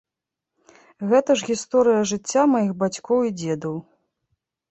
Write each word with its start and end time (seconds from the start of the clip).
Гэта 1.11 1.33
ж 1.41 1.49
гісторыя 1.49 2.01
жыцця 2.11 2.43
маіх 2.53 2.71
бацькоў 2.81 3.19
і 3.29 3.35
дзедаў. 3.39 3.75